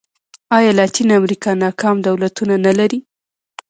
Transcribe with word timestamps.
ایا 0.57 0.71
لاتینه 0.77 1.13
امریکا 1.19 1.49
ناکام 1.63 1.95
دولتونه 2.07 2.55
نه 2.65 2.71
لري. 2.79 2.99